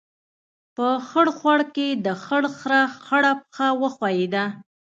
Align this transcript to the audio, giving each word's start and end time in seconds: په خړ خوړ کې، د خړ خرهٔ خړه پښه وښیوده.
په 0.75 0.87
خړ 1.07 1.27
خوړ 1.37 1.59
کې، 1.75 1.87
د 2.05 2.07
خړ 2.23 2.43
خرهٔ 2.59 2.83
خړه 3.05 3.31
پښه 3.41 3.67
وښیوده. 3.81 4.45